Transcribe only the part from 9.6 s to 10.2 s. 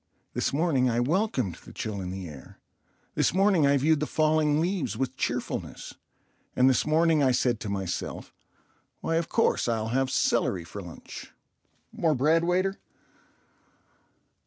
I'll have